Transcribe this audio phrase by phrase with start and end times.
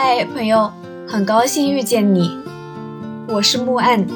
[0.00, 0.72] 嗨，朋友，
[1.08, 2.30] 很高兴遇见你，
[3.26, 4.06] 我是木岸，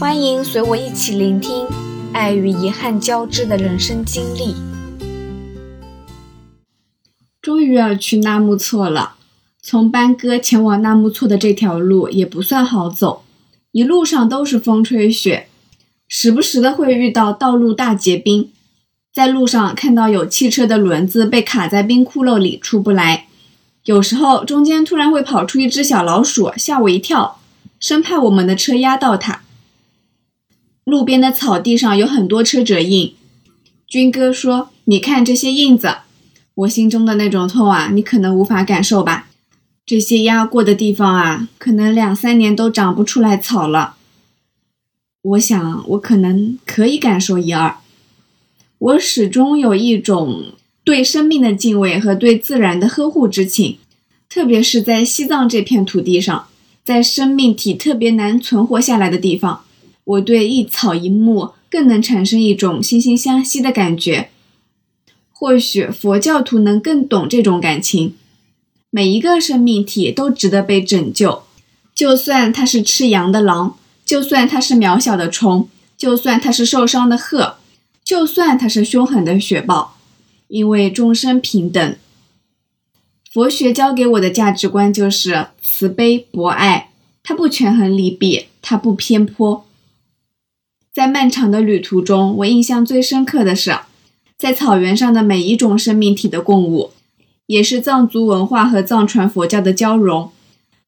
[0.00, 1.66] 欢迎随我一起聆听
[2.14, 4.56] 爱与遗憾交织的人生经历。
[7.42, 9.16] 终于要去纳木错了，
[9.60, 13.24] 从班哥前往纳木错的这条路也不算好走，
[13.72, 15.48] 一路上都是风吹雪，
[16.08, 18.50] 时不时的会遇到道路大结冰，
[19.12, 23.26] 在路上看到有汽车的轮子被卡在冰窟窿里出不来。
[23.88, 27.40] 有时候中间突然会跑出一只小老鼠，吓我一跳，
[27.80, 29.40] 生怕我们的车压到它。
[30.84, 33.14] 路边的草地上有很多车辙印，
[33.86, 36.00] 军哥说：“你看这些印子。”
[36.54, 39.28] 我心中的那种痛啊，你可能无法感受吧？
[39.86, 43.94] 这些压过的地方啊，可能两三年都长不出来草了。
[45.22, 47.78] 我想，我可能可以感受一二。
[48.78, 50.52] 我始终有一种。
[50.88, 53.76] 对生命的敬畏和对自然的呵护之情，
[54.26, 56.46] 特别是在西藏这片土地上，
[56.82, 59.64] 在生命体特别难存活下来的地方，
[60.04, 64.30] 我对一草一木更能产生一种惺惺相惜的感觉。
[65.30, 68.14] 或许佛教徒能更懂这种感情。
[68.88, 71.42] 每一个生命体都值得被拯救，
[71.94, 73.76] 就算它是吃羊的狼，
[74.06, 77.56] 就算它是渺小的虫，就算它是受伤的鹤，
[78.02, 79.97] 就算它是凶狠的雪豹。
[80.48, 81.96] 因为众生平等，
[83.30, 86.90] 佛学教给我的价值观就是慈悲博爱，
[87.22, 89.66] 它不权衡利弊，它不偏颇。
[90.92, 93.78] 在漫长的旅途中，我印象最深刻的是，
[94.36, 96.92] 在草原上的每一种生命体的共舞，
[97.46, 100.32] 也是藏族文化和藏传佛教的交融。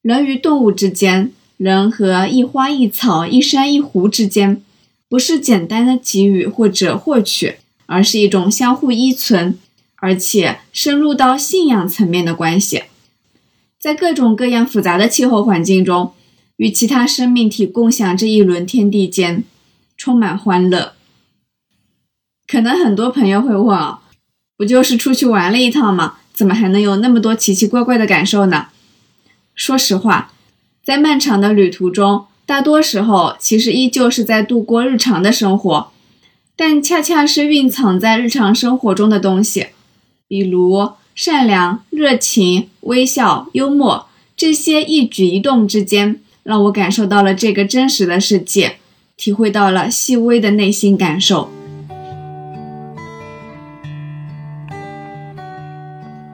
[0.03, 4.62] 人与动物之间，人和一花一草、一山一湖之间，
[5.08, 7.56] 不是简单的给予或者获取。
[7.91, 9.58] 而是一种相互依存，
[9.96, 12.84] 而且深入到信仰层面的关系。
[13.80, 16.12] 在各种各样复杂的气候环境中，
[16.56, 19.42] 与其他生命体共享这一轮天地间，
[19.97, 20.92] 充满欢乐。
[22.47, 24.03] 可能很多朋友会问啊，
[24.56, 26.19] 不就是出去玩了一趟吗？
[26.32, 28.69] 怎么还能有那么多奇奇怪怪的感受呢？
[29.56, 30.32] 说实话，
[30.84, 35.91] 在漫长的旅途中，大多时候其实依旧是在度过日常的生活。
[36.62, 39.69] 但恰恰是蕴藏在日常生活中的东西，
[40.28, 44.06] 比如善良、热情、微笑、幽默，
[44.37, 48.76] 这些一举一动之间，让我感受到了这个真实的世界，
[49.16, 51.49] 体会到了细微的内心感受。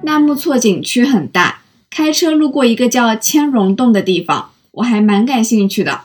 [0.03, 6.01] 纳木错景区很大，开车路过一个叫千溶洞的地方，我还蛮感兴趣的。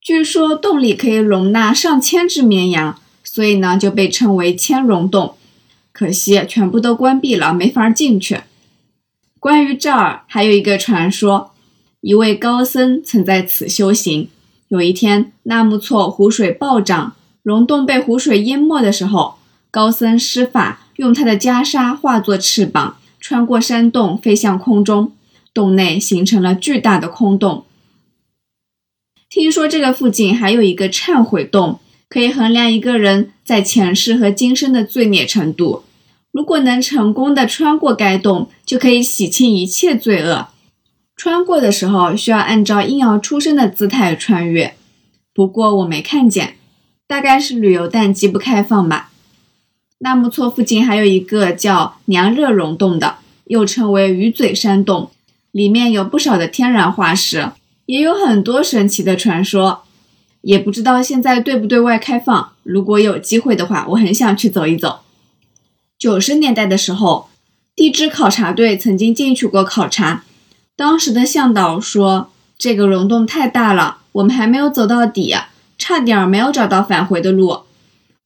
[0.00, 5.34] 据说洞里可以容纳上千只绵羊，所以呢就被称为千荣洞。
[5.92, 8.40] 可惜全部都关闭了，没法进去。
[9.40, 11.50] 关于这儿还有一个传说，
[12.00, 14.28] 一位高僧曾在此修行。
[14.68, 19.36] 有一天，纳木错湖水暴涨，溶洞被湖水淹没的时候，
[19.70, 25.12] 高僧施法，用他的袈裟化作翅膀，穿过山洞飞向空中，
[25.52, 27.64] 洞内形成了巨大的空洞。
[29.30, 35.84] 听说这个附近还有一个忏悔洞，可以衡量一个人在前世和今生的罪孽程度。
[36.32, 40.48] 如果能成功的穿过该洞，就可以洗清一切罪恶。
[41.14, 44.74] 穿过的时候需要按照婴儿出生的姿态穿越，
[45.34, 46.56] 不过我没看见，
[47.06, 49.10] 大概是旅游淡季不开放吧。
[49.98, 55.10] 纳木错附近还有一个叫娘热溶洞的，又称为鱼嘴山洞，
[55.50, 57.50] 里面有不少的天然化石。
[57.88, 59.84] 也有很多神奇的传说，
[60.42, 62.52] 也不知道现在对不对外开放。
[62.62, 65.00] 如果有机会的话，我很想去走一走。
[65.98, 67.30] 九十年代的时候，
[67.74, 70.24] 地质考察队曾经进去过考察，
[70.76, 75.34] 当时的向导说，这个溶洞太大了，我们还没有走到底，
[75.78, 77.60] 差点没有找到返回的路。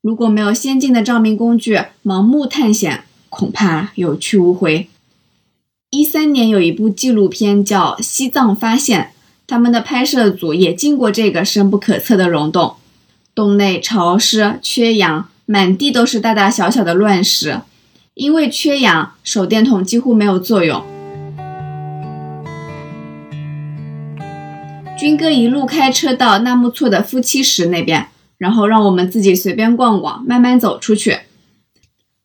[0.00, 4.88] 如果没有先进的照明工具，盲目探险，恐怕有去无回。
[5.90, 9.11] 一三年有一部纪录片叫《西藏发现》。
[9.52, 12.76] 他们的拍摄组也进过这个深不可测的溶洞，
[13.34, 17.60] 洞内潮湿、缺氧，满地都是大大小小的乱石。
[18.14, 20.82] 因为缺氧，手电筒几乎没有作用。
[24.98, 28.06] 军哥一路开车到纳木错的夫妻石那边，
[28.38, 31.18] 然后让我们自己随便逛逛，慢慢走出去。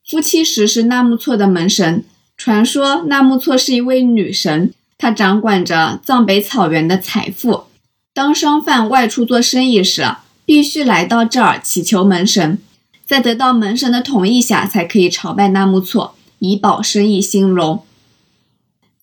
[0.07, 2.05] 夫妻石是纳木错的门神，
[2.37, 4.73] 传说纳木错是一位女神。
[4.97, 7.65] 他掌管着藏北草原的财富。
[8.13, 12.57] 当商贩外出做生意时，必须来到这儿祈求门神，
[13.05, 17.83] 在得到门神的同意下，才可以朝拜纳木错，以保生意兴隆。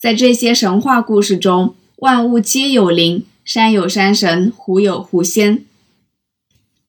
[0.01, 5.65] 在这些神话故事中，万物皆有灵，山有山神，湖有湖仙。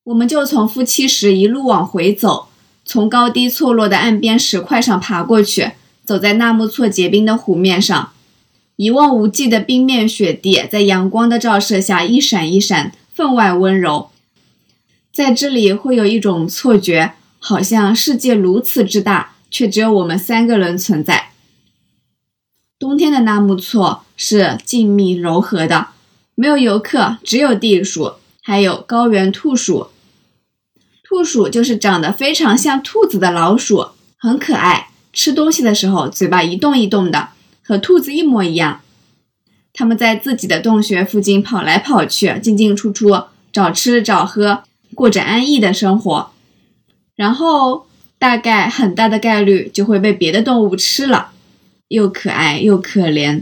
[0.06, 2.48] 我们就从夫妻石一路往回走，
[2.84, 5.74] 从高低错落的岸边石块上爬过去，
[6.04, 8.12] 走在纳木错结冰的湖面上，
[8.78, 14.10] 一望无际的冰面雪地在阳光的照射下一闪一闪，分外温柔。
[15.14, 21.30] 在这里会有一种错觉，好像世界如此之大，却只有我们三个人存在。
[22.78, 25.88] 冬天的纳木错是静谧柔和的，
[26.36, 29.88] 没有游客，只有地鼠，还有高原兔鼠。
[31.02, 33.88] 兔鼠就是长得非常像兔子的老鼠，
[34.18, 34.90] 很可爱。
[35.14, 37.30] 吃东西的时候，嘴巴一动一动的，
[37.66, 38.82] 和兔子一模一样。
[39.74, 44.64] 它们在自己的洞穴附近跑来跑去，进进出出，找吃找喝，
[44.94, 46.32] 过着安逸的生活。
[47.16, 47.88] 然后，
[48.20, 51.32] 大概很大的概率就会被别的动物吃了，
[51.88, 53.42] 又可爱又可怜。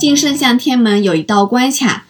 [0.00, 2.06] 进圣象天门有一道关卡。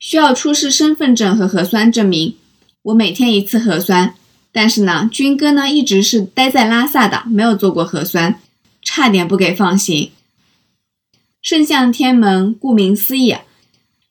[0.00, 2.36] 需要出示身份证和核酸证明。
[2.82, 4.14] 我每天一次核酸，
[4.60, 8.40] 但是呢，军哥呢一直是待在拉萨的，没有做过核酸，
[8.82, 10.10] 差点不给放行。
[11.40, 13.36] 圣象天门顾名思义，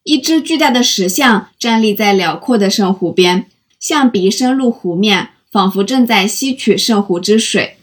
[0.04, 3.48] 一只巨大的石像站立在辽阔的圣湖边，
[3.78, 7.76] 象鼻深入湖面，仿佛正在吸取圣湖之水，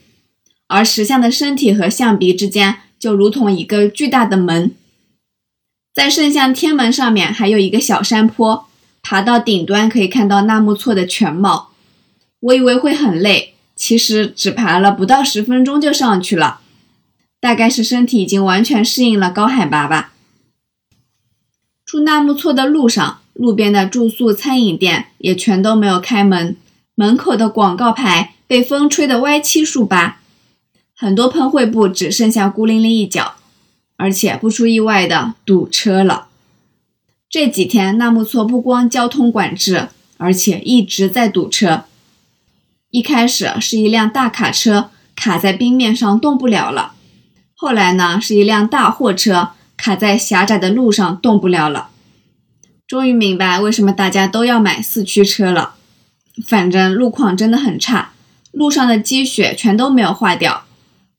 [0.65, 4.73] 而石像的身体和象鼻之间就如同一个巨大的门。
[5.93, 8.67] 在圣象天门上面还有一个小山坡，
[9.03, 11.74] 爬到顶端可以看到纳木错的全貌。
[12.39, 16.59] 我以为会很累，其实只爬了不到十分钟就上去了，
[17.39, 20.13] 大概是身体已经完全适应了高海拔吧。
[21.85, 26.55] 出纳木错的路上，路边的住宿餐饮店也全都没有开门，
[26.95, 30.19] 门口的广告牌被风吹得歪七竖八，
[30.95, 33.35] 很多喷绘布只剩下孤零零一角。
[33.97, 36.27] 而且不出意外的堵车了。
[37.29, 41.85] 这几天纳木错不光交通管制，而且一直在堵车。
[42.95, 46.93] 一开始是一辆大卡车卡在冰面上动不了了，
[47.53, 51.89] 后来呢是一辆大货车卡在狭窄的路上动不了了。
[52.87, 55.75] 终于明白为什么大家都要买四驱车了。
[56.47, 58.13] 反正路况真的很差，
[58.53, 60.63] 路上的积雪全都没有化掉，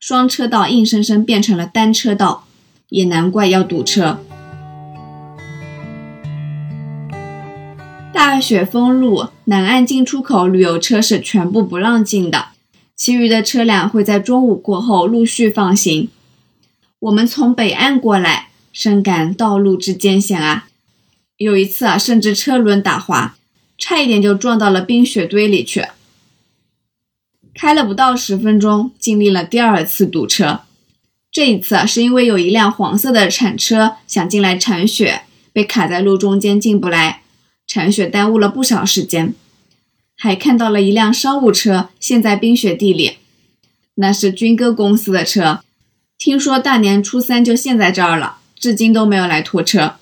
[0.01, 2.47] 双车道硬生生变成了单车道。
[2.89, 4.25] 也难怪要堵车。
[8.29, 12.49] 大雪封路，南岸进出口旅游车是全部不让进的，
[12.97, 16.09] 其余的车辆会在中午过后陆续放行。
[16.99, 20.67] 我们从北岸过来，深感道路之艰险啊！
[21.37, 23.37] 有一次啊，甚至车轮打滑，
[23.79, 25.87] 差一点就撞到了冰雪堆里去。
[27.55, 30.63] 开了不到十分钟，经历了第二次堵车。
[31.31, 35.23] 这一次是因为有一辆黄色的铲车想进来铲雪，
[35.53, 37.23] 被卡在路中间进不来，
[37.67, 39.35] 铲雪耽误了不少时间。
[40.17, 43.19] 还看到了一辆商务车陷在冰雪地里，
[43.97, 45.61] 那是军哥公司的车，
[46.17, 49.97] 听说大年初三就陷在这儿了，至今都没有来拖车。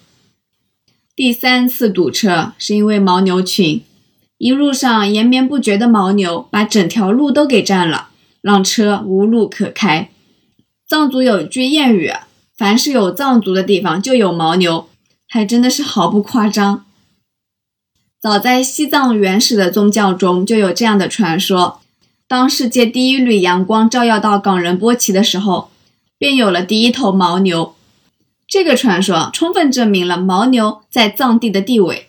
[1.16, 3.82] 第三次堵车是因为牦牛群，
[4.38, 8.10] 一路上延绵不绝的牦牛把整条路都给占了，
[8.40, 10.10] 让车无路可开。
[10.86, 12.12] 藏族有句谚语
[12.56, 14.88] ：“凡是有藏族的地方，就有牦牛。”
[15.26, 16.84] 还真的是毫不夸张。
[18.24, 21.82] 早在西藏原始的宗教中就有这样的传说：
[22.26, 25.68] 当世界第一缕阳光照耀到冈仁波齐的时候，
[26.16, 27.74] 便有了第一头牦牛。
[28.48, 32.08] 这个传说充分证明了牦牛在藏地的地位，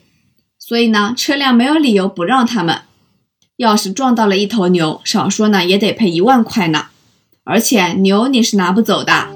[0.57, 2.84] 所以呢，车辆没有理由不让他们。
[3.57, 6.86] 要是撞到了一头牛，少说呢也得赔一万块呢。
[7.43, 9.35] 而且牛你是拿不走的。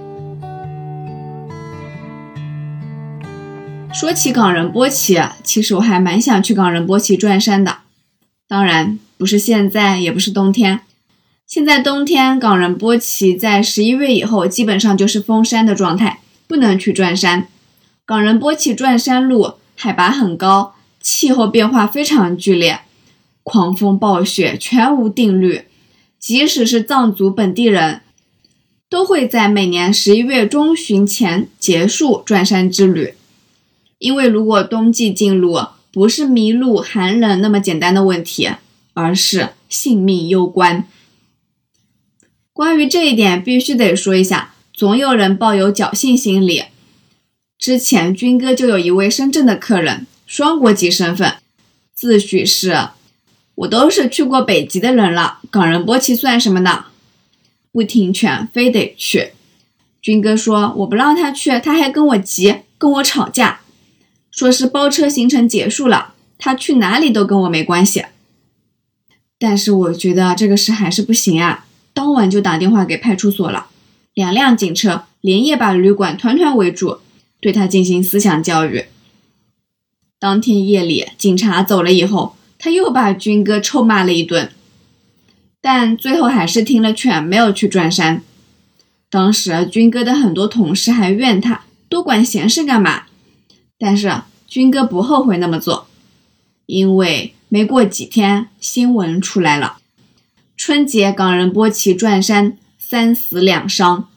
[3.92, 7.80] 说起冈仁波齐，其实我还蛮想去冈仁波齐转山的。
[8.48, 10.82] 当然不是现在，也不是冬天。
[11.48, 17.48] 现在冬天，冈仁波齐在十一月以后基本上就是封山的状态，不能去转山。
[18.06, 22.82] 冈仁波齐转山路海拔很高，气候变化非常剧烈，
[23.44, 25.64] 狂风暴雪，全无定律。
[26.20, 28.02] 即使是藏族本地人，
[28.90, 33.14] 都会在每年十一月中旬前结束转山之旅，
[34.00, 35.60] 因为如果冬季进入，
[35.92, 38.50] 不是迷路、寒冷那么简单的问题，
[38.94, 40.88] 而是性命攸关。
[42.52, 46.64] 关于这一点，必须得说一下，总有人抱有侥幸心理。
[47.58, 51.36] 之前军哥就有一位深圳的客人，双国籍身份，
[51.94, 52.90] 自诩是。
[53.56, 56.86] 我都是去过北极的人了，冈仁波齐算什么呢？
[57.74, 59.34] 不听劝，非得去。
[60.02, 63.59] 军哥说我不让他去，他还跟我急，跟我吵架，
[64.40, 68.06] 说是包车行程结束了，他去哪里都跟我没关系。
[69.38, 73.66] 但是我觉得这个事还是不行啊，当晚就打电话给派出所了，
[74.14, 77.00] 两辆警车连夜把旅馆团团围住，
[77.42, 78.86] 对他进行思想教育。
[80.18, 84.50] 当天夜里，警察走了以后，他又把军哥臭骂了一顿，
[85.60, 88.24] 但最后还是听了劝，没有去转山。
[89.10, 93.04] 当时军哥的很多同事还怨他多管闲事干嘛，
[93.78, 95.88] 但是军哥不后悔那么做，
[96.66, 99.78] 因为没过几天新闻出来了，
[100.58, 104.10] 春节港人波奇转山三死两伤，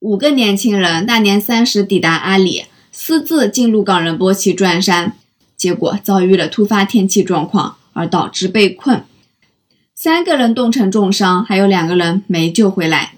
[0.00, 2.64] 五个年轻人大年三十抵达阿里。
[2.94, 5.16] 私自进入港人波奇转山，
[5.56, 9.04] 结果遭遇了突发天气状况，而导致被困，
[9.94, 13.14] 三个人冻成重伤，还有两个人没救回来。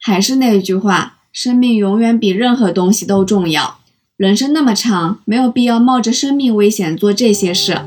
[0.00, 3.78] 还是那句话，生命永远比任何东西都重要。
[4.16, 7.78] 人生那么长，没有必要冒着生命危险做这些事。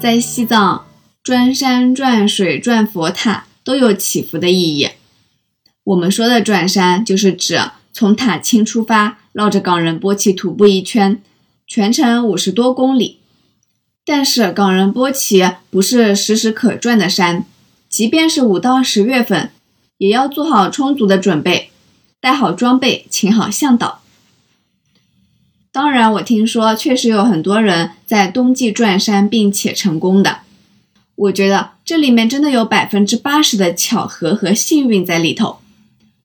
[0.00, 0.86] 在西藏，
[1.22, 4.88] 转山、转水、转佛塔都有祈福的意义。
[5.84, 7.60] 我们说的转山，就是指
[7.92, 11.20] 从塔青出发，绕着冈仁波齐徒步一圈，
[11.66, 13.18] 全程五十多公里。
[14.06, 17.44] 但是冈仁波齐不是时时可转的山，
[17.90, 19.50] 即便是五到十月份，
[19.98, 21.69] 也要做好充足的准备，
[22.20, 24.00] 带好装备，请好向导。
[25.72, 30.40] 当然，我听说确实有很多人在冬季转山并且成功的。
[31.14, 35.58] 我觉得这里面真的有百分之八十的巧合和幸运在里头。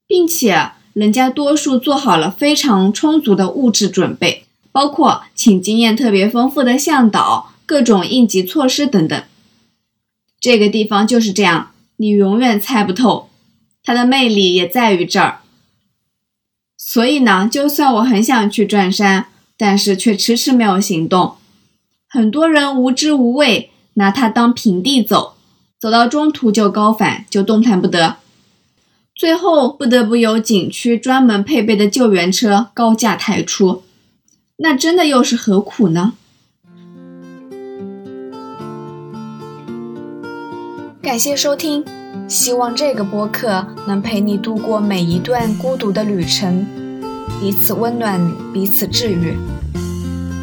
[0.08, 9.24] 并且，人家多数做好了非常充足的物质准备，包括请经验特别丰富的向导、各种应急措施等等。
[10.40, 13.30] 这个地方就是这样，你永远猜不透，
[13.84, 15.42] 它的魅力也在于这儿。
[16.88, 19.25] 所以呢，就算我很想去转山，
[19.58, 21.34] 但是却迟迟没有行动。
[22.08, 25.34] 很多人无知无畏，拿它当平地走，
[25.80, 28.18] 走到中途就高反，就动弹不得。
[29.15, 33.82] 最后不得不由景区专门配备的救援车高价抬出，
[34.58, 36.13] 那真的又是何苦呢？
[41.01, 41.84] 感谢收听，
[42.27, 46.65] 希望这个播客能陪你度过每一段孤独的旅程，
[47.39, 48.20] 彼此温暖，
[48.51, 49.38] 彼此治愈。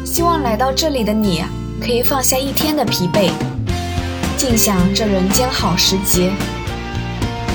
[0.05, 1.43] 希望来到这里的你
[1.81, 3.29] 可以放下一天的疲惫，
[4.37, 6.31] 尽享这人间好时节。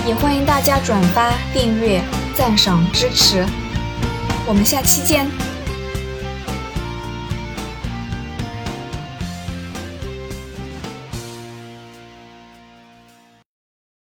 [0.07, 2.03] 也欢迎大家转发、订阅、
[2.35, 3.45] 赞赏、支持，
[4.47, 5.48] 我们下期见。